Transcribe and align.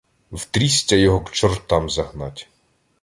В 0.31 0.45
трістя 0.45 0.95
його 0.95 1.21
к 1.21 1.31
чортам 1.31 1.89
загнать. 1.89 2.47